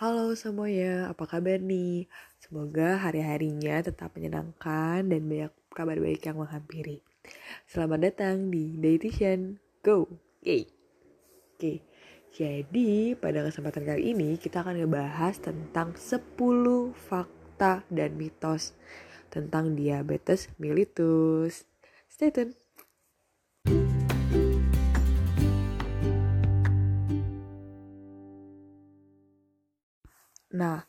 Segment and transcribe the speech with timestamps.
[0.00, 2.08] Halo semuanya, apa kabar nih?
[2.40, 7.04] Semoga hari-harinya tetap menyenangkan dan banyak kabar baik yang menghampiri.
[7.68, 10.08] Selamat datang di Dietitian Go!
[10.40, 10.64] Oke,
[11.52, 11.84] Oke,
[12.32, 18.72] jadi pada kesempatan kali ini kita akan ngebahas tentang 10 fakta dan mitos
[19.28, 21.68] tentang diabetes mellitus.
[22.08, 22.59] Stay tune!
[30.60, 30.84] Nah,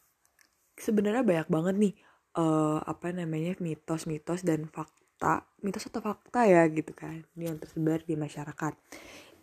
[0.76, 1.94] sebenarnya banyak banget nih
[2.36, 8.20] uh, apa namanya mitos-mitos dan fakta, mitos atau fakta ya gitu kan, yang tersebar di
[8.20, 8.74] masyarakat.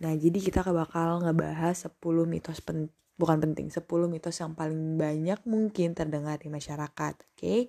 [0.05, 5.41] Nah, jadi kita bakal ngebahas 10 mitos pen, bukan penting, 10 mitos yang paling banyak
[5.49, 7.33] mungkin terdengar di masyarakat, oke?
[7.41, 7.61] Okay?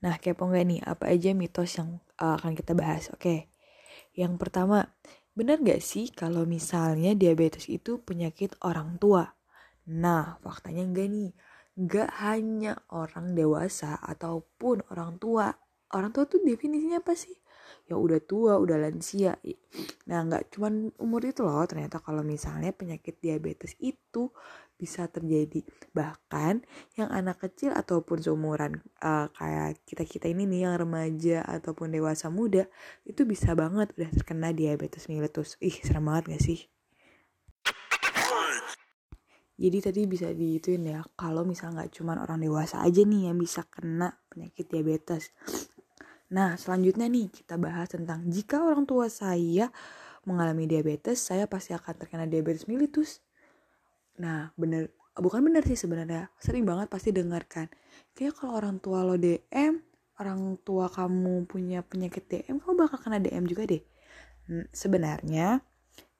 [0.00, 3.10] Nah, kepo nggak nih apa aja mitos yang uh, akan kita bahas?
[3.10, 3.20] Oke.
[3.20, 3.38] Okay.
[4.16, 4.94] Yang pertama,
[5.36, 9.24] Benar gak sih kalau misalnya diabetes itu penyakit orang tua?
[10.02, 11.30] Nah, faktanya enggak nih.
[11.76, 15.46] Enggak hanya orang dewasa ataupun orang tua.
[15.96, 17.36] Orang tua tuh definisinya apa sih?
[17.86, 19.38] Ya udah tua, udah lansia.
[20.10, 21.62] Nah, nggak cuman umur itu loh.
[21.64, 24.30] Ternyata kalau misalnya penyakit diabetes itu
[24.76, 25.64] bisa terjadi
[25.96, 26.60] bahkan
[27.00, 32.28] yang anak kecil ataupun seumuran uh, kayak kita kita ini nih yang remaja ataupun dewasa
[32.28, 32.68] muda
[33.08, 36.60] itu bisa banget udah terkena diabetes mellitus ih serem banget gak sih
[39.56, 43.64] jadi tadi bisa diituin ya kalau misal nggak cuma orang dewasa aja nih yang bisa
[43.72, 45.32] kena penyakit diabetes
[46.26, 49.70] nah selanjutnya nih kita bahas tentang jika orang tua saya
[50.26, 53.22] mengalami diabetes saya pasti akan terkena diabetes mellitus
[54.20, 56.32] Nah, bener bukan bener sih sebenarnya.
[56.40, 57.68] Sering banget pasti dengarkan.
[58.16, 59.80] Kayak kalau orang tua lo DM,
[60.20, 63.82] orang tua kamu punya penyakit DM, kamu bakal kena DM juga deh.
[64.48, 65.60] Hmm, sebenarnya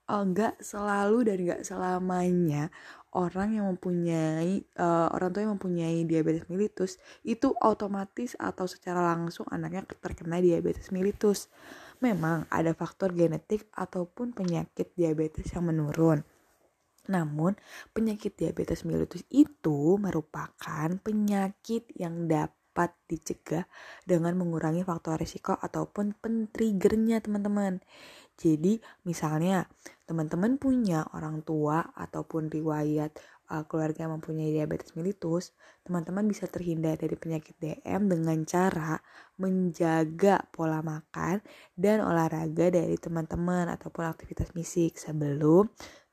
[0.07, 2.71] enggak oh, selalu dan enggak selamanya
[3.17, 9.49] orang yang mempunyai uh, orang tua yang mempunyai diabetes mellitus itu otomatis atau secara langsung
[9.49, 11.49] anaknya terkena diabetes mellitus.
[12.05, 16.21] Memang ada faktor genetik ataupun penyakit diabetes yang menurun.
[17.09, 17.57] Namun,
[17.97, 23.65] penyakit diabetes mellitus itu merupakan penyakit yang dapat dicegah
[24.05, 27.81] dengan mengurangi faktor risiko ataupun pentriggernya teman-teman.
[28.37, 29.65] Jadi, misalnya
[30.07, 33.19] teman-teman punya orang tua ataupun riwayat
[33.51, 35.51] uh, keluarga yang mempunyai diabetes mellitus,
[35.83, 39.03] teman-teman bisa terhindar dari penyakit DM dengan cara
[39.39, 41.43] menjaga pola makan
[41.75, 45.67] dan olahraga dari teman-teman ataupun aktivitas fisik sebelum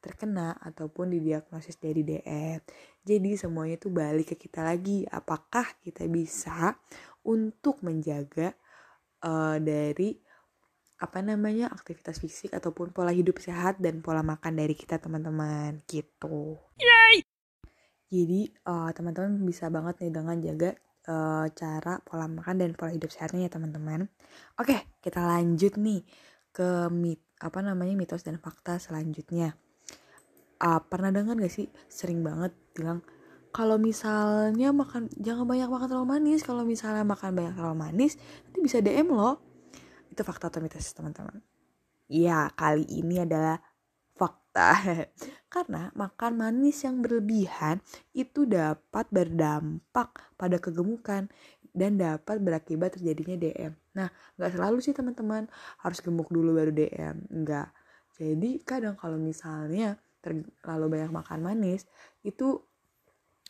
[0.03, 2.59] terkena ataupun didiagnosis dari DM.
[3.05, 5.07] Jadi semuanya itu balik ke kita lagi.
[5.07, 6.75] Apakah kita bisa
[7.23, 8.51] untuk menjaga
[9.23, 10.19] uh, dari
[11.03, 16.55] apa namanya aktivitas fisik ataupun pola hidup sehat dan pola makan dari kita teman-teman gitu.
[16.79, 17.27] Yay!
[18.07, 20.71] Jadi uh, teman-teman bisa banget nih dengan jaga
[21.11, 24.07] uh, cara pola makan dan pola hidup sehatnya ya teman-teman.
[24.55, 26.07] Oke, kita lanjut nih
[26.55, 29.59] ke mit apa namanya mitos dan fakta selanjutnya
[30.63, 33.03] uh, pernah dengar gak sih sering banget bilang
[33.53, 38.59] kalau misalnya makan jangan banyak makan terlalu manis kalau misalnya makan banyak terlalu manis nanti
[38.63, 39.52] bisa DM loh
[40.13, 41.41] itu fakta atau mitos teman-teman?
[42.05, 43.57] Ya kali ini adalah
[44.13, 44.77] fakta.
[45.53, 47.81] Karena makan manis yang berlebihan
[48.13, 51.29] itu dapat berdampak pada kegemukan
[51.73, 53.73] dan dapat berakibat terjadinya DM.
[53.97, 54.07] Nah,
[54.37, 55.49] nggak selalu sih teman-teman.
[55.81, 57.67] Harus gemuk dulu baru DM, nggak.
[58.13, 61.83] Jadi kadang kalau misalnya terlalu banyak makan manis
[62.23, 62.61] itu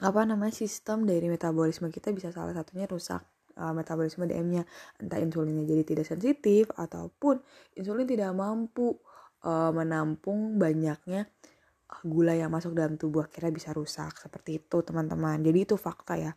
[0.02, 3.22] apa namanya sistem dari metabolisme kita bisa salah satunya rusak
[3.58, 4.64] uh, metabolisme DM-nya
[5.02, 7.42] entah insulinnya jadi tidak sensitif ataupun
[7.78, 8.98] insulin tidak mampu
[9.46, 11.30] uh, menampung banyaknya
[12.02, 15.38] gula yang masuk dalam tubuh akhirnya bisa rusak seperti itu teman-teman.
[15.46, 16.34] Jadi itu fakta ya.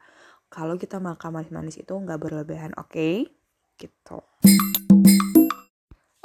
[0.53, 2.93] Kalau kita makan manis-manis itu nggak berlebihan oke?
[2.93, 3.37] Okay?
[3.77, 4.19] gitu.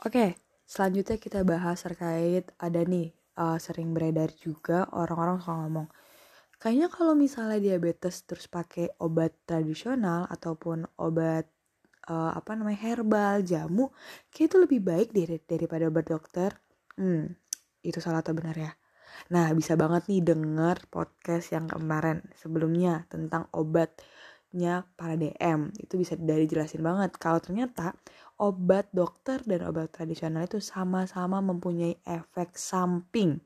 [0.01, 0.29] Oke okay,
[0.65, 5.87] selanjutnya kita bahas terkait ada nih uh, sering beredar juga orang-orang suka ngomong
[6.61, 11.49] kayaknya kalau misalnya diabetes terus pakai obat tradisional ataupun obat
[12.05, 13.89] uh, apa namanya herbal jamu
[14.29, 16.53] kayak itu lebih baik dari daripada obat dokter.
[16.95, 17.33] Hmm
[17.81, 18.71] itu salah atau benar ya?
[19.33, 26.13] Nah bisa banget nih denger podcast yang kemarin sebelumnya tentang obatnya para DM itu bisa
[26.15, 27.97] dari jelasin banget kalau ternyata
[28.39, 33.41] obat dokter dan obat tradisional itu sama-sama mempunyai efek samping.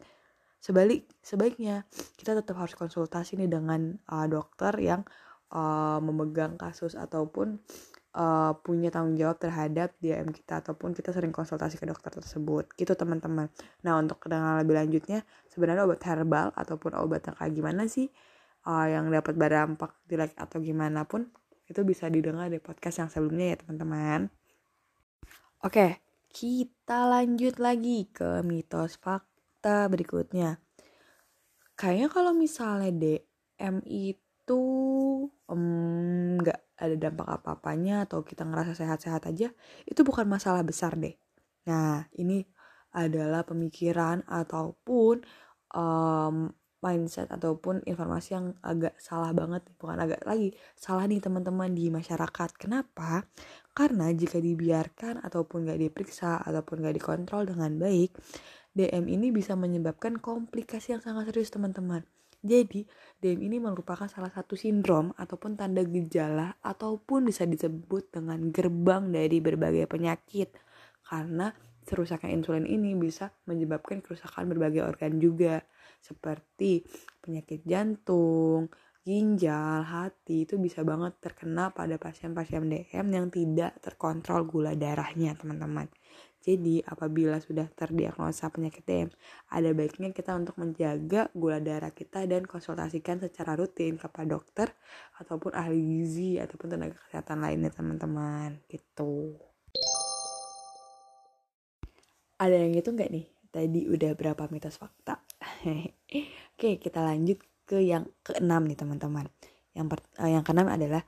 [0.65, 1.85] Sebalik sebaiknya
[2.17, 5.05] kita tetap harus konsultasi nih dengan uh, dokter yang
[5.53, 7.61] uh, memegang kasus ataupun
[8.17, 12.65] uh, punya tanggung jawab terhadap DM kita ataupun kita sering konsultasi ke dokter tersebut.
[12.73, 13.53] Gitu teman-teman.
[13.85, 15.21] Nah untuk kedengaran lebih lanjutnya
[15.53, 18.09] sebenarnya obat herbal ataupun obat yang kayak gimana sih
[18.65, 21.29] uh, yang dapat berdampak jelek atau gimana pun
[21.69, 24.33] itu bisa didengar di podcast yang sebelumnya ya teman-teman.
[25.61, 26.01] Oke
[26.33, 29.34] kita lanjut lagi ke mitos fakta
[29.65, 30.61] berikutnya.
[31.75, 34.61] Kayaknya kalau misalnya DM itu
[36.39, 39.49] nggak um, ada dampak apa-apanya atau kita ngerasa sehat-sehat aja
[39.83, 41.15] itu bukan masalah besar deh.
[41.67, 42.45] Nah ini
[42.95, 45.25] adalah pemikiran ataupun
[45.75, 46.53] um,
[46.85, 52.49] mindset ataupun informasi yang agak salah banget bukan agak lagi salah nih teman-teman di masyarakat.
[52.55, 53.25] Kenapa?
[53.73, 58.13] Karena jika dibiarkan ataupun gak diperiksa ataupun gak dikontrol dengan baik
[58.75, 62.03] DM ini bisa menyebabkan komplikasi yang sangat serius teman-teman
[62.45, 62.85] jadi,
[63.25, 69.41] DM ini merupakan salah satu sindrom ataupun tanda gejala ataupun bisa disebut dengan gerbang dari
[69.41, 70.53] berbagai penyakit.
[71.09, 71.49] Karena
[71.89, 75.65] kerusakan insulin ini bisa menyebabkan kerusakan berbagai organ juga
[75.97, 76.85] seperti
[77.17, 78.69] penyakit jantung,
[79.01, 85.89] ginjal, hati itu bisa banget terkena pada pasien-pasien DM yang tidak terkontrol gula darahnya, teman-teman.
[86.45, 89.09] Jadi, apabila sudah terdiagnosa penyakit DM,
[89.49, 94.69] ada baiknya kita untuk menjaga gula darah kita dan konsultasikan secara rutin kepada dokter
[95.17, 98.61] ataupun ahli gizi ataupun tenaga kesehatan lainnya, teman-teman.
[98.69, 99.41] Gitu.
[102.37, 103.25] Ada yang itu nggak nih?
[103.49, 105.17] Tadi udah berapa mitos fakta?
[106.53, 109.25] Oke, kita lanjut ke yang keenam nih, teman-teman.
[109.73, 111.01] Yang per, uh, yang keenam adalah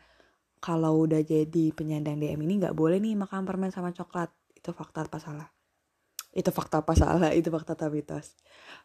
[0.58, 5.06] kalau udah jadi penyandang DM ini nggak boleh nih makan permen sama coklat itu fakta
[5.06, 5.48] apa salah?
[6.34, 7.32] Itu fakta apa salah?
[7.34, 8.34] Itu fakta atau mitos?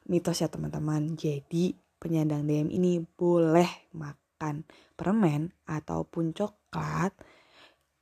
[0.06, 1.16] Mitos ya teman-teman.
[1.16, 7.14] Jadi penyandang DM ini boleh makan permen ataupun coklat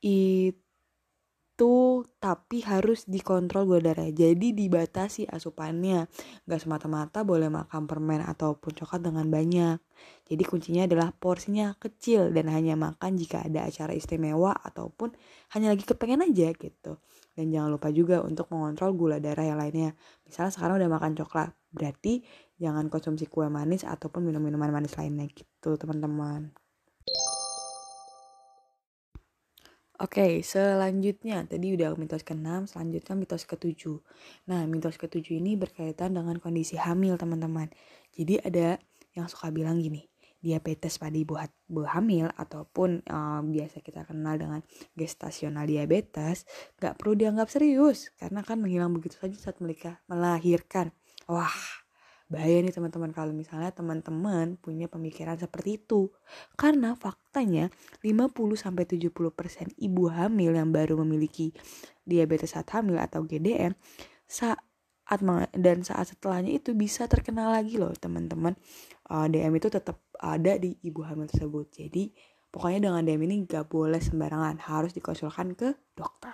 [0.01, 0.70] itu
[1.61, 4.09] itu tapi harus dikontrol gula darah.
[4.09, 6.09] Jadi dibatasi asupannya.
[6.49, 9.77] Gak semata-mata boleh makan permen ataupun coklat dengan banyak.
[10.25, 15.13] Jadi kuncinya adalah porsinya kecil dan hanya makan jika ada acara istimewa ataupun
[15.53, 16.97] hanya lagi kepengen aja gitu.
[17.37, 19.93] Dan jangan lupa juga untuk mengontrol gula darah yang lainnya.
[20.25, 22.25] Misalnya sekarang udah makan coklat berarti
[22.57, 26.51] jangan konsumsi kue manis ataupun minum minuman manis lainnya gitu teman-teman
[30.01, 34.01] Oke, selanjutnya tadi udah mitos ke-6, selanjutnya mitos ke-7.
[34.49, 37.69] Nah, mitos ke-7 ini berkaitan dengan kondisi hamil, teman-teman.
[38.17, 38.81] Jadi ada
[39.13, 40.09] yang suka bilang gini,
[40.41, 44.65] diabetes pada ibu, ibu hamil ataupun uh, biasa kita kenal dengan
[44.97, 46.49] gestasional diabetes
[46.81, 49.61] gak perlu dianggap serius karena kan menghilang begitu saja saat
[50.09, 50.89] melahirkan.
[51.29, 51.80] Wah,
[52.31, 56.07] bahaya nih teman-teman kalau misalnya teman-teman punya pemikiran seperti itu.
[56.55, 57.67] Karena faktanya
[57.99, 61.51] 50-70% ibu hamil yang baru memiliki
[62.07, 63.75] diabetes saat hamil atau GDM
[64.31, 64.63] saat
[65.59, 68.55] dan saat setelahnya itu bisa terkena lagi loh teman-teman.
[69.11, 71.67] Uh, DM itu tetap ada di ibu hamil tersebut.
[71.67, 72.15] Jadi
[72.47, 76.31] pokoknya dengan DM ini gak boleh sembarangan, harus dikonsulkan ke dokter.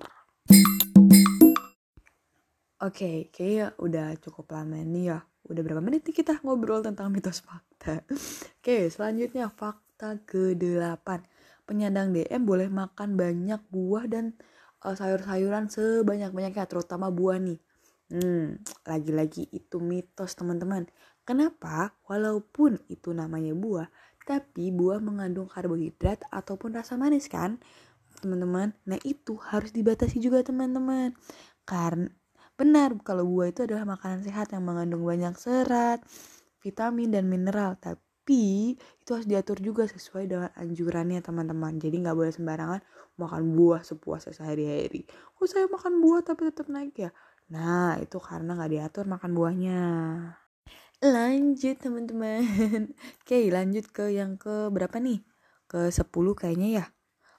[2.78, 7.08] Oke, okay, kayaknya udah cukup lama nih ya Udah berapa menit nih kita ngobrol tentang
[7.08, 8.04] mitos fakta.
[8.60, 11.08] Oke, selanjutnya fakta ke-8.
[11.68, 14.36] Penyandang DM boleh makan banyak buah dan
[14.84, 17.60] uh, sayur-sayuran sebanyak-banyaknya, terutama buah nih.
[18.08, 20.88] Hmm, lagi-lagi itu mitos teman-teman.
[21.28, 21.92] Kenapa?
[22.08, 23.88] Walaupun itu namanya buah,
[24.24, 27.60] tapi buah mengandung karbohidrat ataupun rasa manis kan?
[28.24, 31.12] Teman-teman, nah itu harus dibatasi juga teman-teman.
[31.68, 32.08] Karena
[32.58, 36.02] Benar kalau buah itu adalah makanan sehat yang mengandung banyak serat,
[36.66, 37.78] vitamin dan mineral.
[37.78, 41.78] Tapi itu harus diatur juga sesuai dengan anjurannya teman-teman.
[41.78, 42.82] Jadi nggak boleh sembarangan
[43.22, 45.06] makan buah sepuasnya sehari-hari.
[45.38, 47.14] Oh saya makan buah tapi tetap naik ya.
[47.54, 49.82] Nah itu karena nggak diatur makan buahnya.
[51.06, 52.42] Lanjut teman-teman.
[53.22, 55.22] Oke lanjut ke yang ke berapa nih?
[55.70, 56.86] Ke 10 kayaknya ya.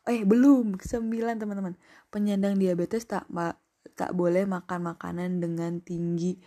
[0.07, 1.75] Eh belum, ke 9 teman-teman.
[2.09, 3.27] Penyandang diabetes tak
[3.99, 6.39] tak boleh makan makanan dengan tinggi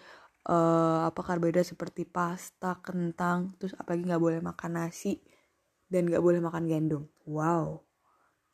[0.47, 5.19] uh, apa karbohidrat seperti pasta, kentang, terus apalagi nggak boleh makan nasi
[5.91, 7.03] dan nggak boleh makan gandum.
[7.27, 7.83] Wow,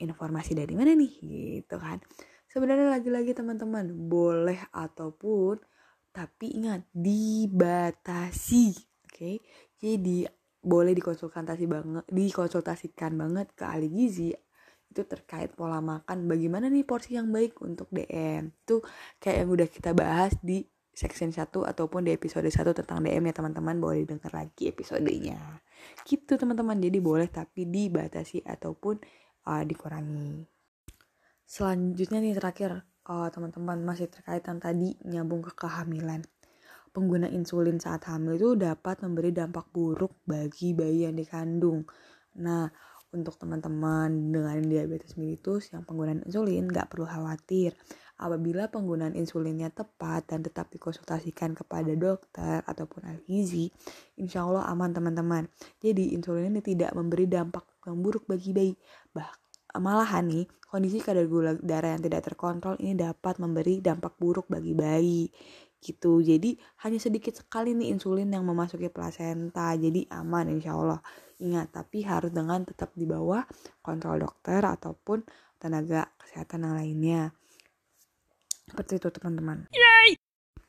[0.01, 1.13] informasi dari mana nih?
[1.21, 2.01] Gitu kan?
[2.49, 5.61] Sebenarnya lagi-lagi teman-teman boleh ataupun
[6.09, 8.73] tapi ingat dibatasi,
[9.05, 9.13] oke?
[9.13, 9.35] Okay?
[9.77, 10.25] Jadi
[10.57, 14.33] boleh dikonsultasi banget, dikonsultasikan banget ke ahli gizi
[14.87, 18.81] itu terkait pola makan bagaimana nih porsi yang baik untuk DM itu
[19.19, 20.65] kayak yang udah kita bahas di
[20.97, 23.77] section 1 ataupun di episode 1 tentang DM ya teman-teman.
[23.77, 25.61] Boleh dengar lagi episodenya.
[26.01, 26.81] Gitu teman-teman.
[26.81, 28.97] Jadi boleh tapi dibatasi ataupun
[29.45, 30.49] uh, dikurangi.
[31.45, 36.25] Selanjutnya nih terakhir uh, teman-teman masih terkait yang tadi nyambung ke kehamilan.
[36.89, 41.85] Pengguna insulin saat hamil itu dapat memberi dampak buruk bagi bayi yang dikandung.
[42.41, 42.73] Nah
[43.15, 47.71] untuk teman-teman dengan diabetes mellitus yang penggunaan insulin nggak perlu khawatir.
[48.17, 53.69] Apabila penggunaan insulinnya tepat dan tetap dikonsultasikan kepada dokter ataupun ahli gizi,
[54.17, 55.45] insya Allah aman teman-teman.
[55.77, 58.73] Jadi insulin ini tidak memberi dampak yang buruk bagi bayi.
[59.13, 59.29] Bah,
[59.77, 64.73] malahan nih, kondisi kadar gula darah yang tidak terkontrol ini dapat memberi dampak buruk bagi
[64.73, 65.29] bayi.
[65.77, 66.25] Gitu.
[66.25, 69.77] Jadi hanya sedikit sekali nih insulin yang memasuki plasenta.
[69.77, 70.99] Jadi aman insya Allah
[71.37, 73.45] ingat tapi harus dengan tetap di bawah
[73.81, 75.21] kontrol dokter ataupun
[75.57, 77.21] tenaga kesehatan yang lainnya.
[78.67, 79.69] Seperti itu teman-teman.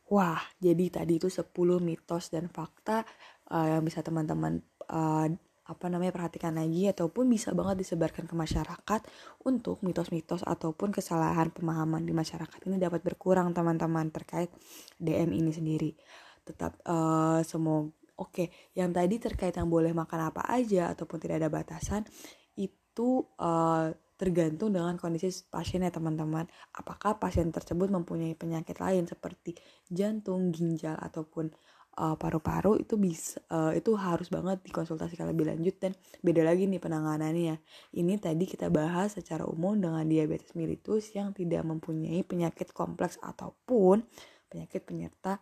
[0.08, 1.52] Wah jadi tadi itu 10
[1.84, 3.04] mitos dan fakta
[3.52, 5.28] uh, yang bisa teman-teman uh,
[5.68, 9.00] apa namanya perhatikan lagi ataupun bisa banget disebarkan ke masyarakat
[9.44, 14.48] untuk mitos-mitos ataupun kesalahan pemahaman di masyarakat ini dapat berkurang teman-teman terkait
[14.96, 15.92] DM ini sendiri.
[16.48, 21.48] Tetap uh, semoga oke, yang tadi terkait yang boleh makan apa aja ataupun tidak ada
[21.48, 22.02] batasan
[22.58, 26.50] itu uh, tergantung dengan kondisi pasiennya teman-teman.
[26.74, 29.54] Apakah pasien tersebut mempunyai penyakit lain seperti
[29.86, 31.54] jantung, ginjal ataupun
[31.98, 36.82] uh, paru-paru itu bisa uh, itu harus banget dikonsultasikan lebih lanjut dan beda lagi nih
[36.82, 37.62] penanganannya.
[37.94, 44.02] Ini tadi kita bahas secara umum dengan diabetes mellitus yang tidak mempunyai penyakit kompleks ataupun
[44.50, 45.38] penyakit penyerta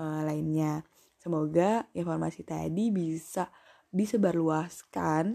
[0.00, 0.84] uh, lainnya.
[1.18, 3.50] Semoga informasi tadi bisa
[3.90, 5.34] disebarluaskan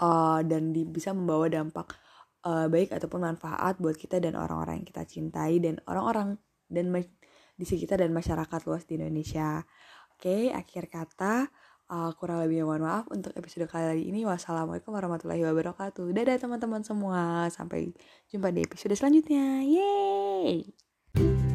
[0.00, 1.96] uh, dan di, bisa membawa dampak
[2.44, 6.36] uh, baik ataupun manfaat buat kita dan orang-orang yang kita cintai dan orang-orang
[6.68, 6.92] dan
[7.54, 9.62] di sekitar dan masyarakat luas di Indonesia.
[10.14, 11.48] Oke, akhir kata
[11.90, 14.26] uh, kurang lebih mohon maaf untuk episode kali ini.
[14.26, 16.10] Wassalamualaikum warahmatullahi wabarakatuh.
[16.12, 17.48] Dadah teman-teman semua.
[17.50, 17.92] Sampai
[18.30, 19.62] jumpa di episode selanjutnya.
[19.64, 21.53] Yeay!